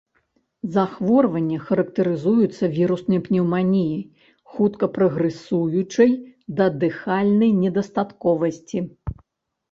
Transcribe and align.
Захворванне 0.75 1.57
характарызуецца 1.65 2.69
віруснай 2.77 3.19
пнеўманіяй, 3.27 4.01
хутка 4.53 4.85
прагрэсіруючай 4.95 6.09
да 6.61 6.65
дыхальнай 6.85 7.51
недастатковасці. 7.61 8.79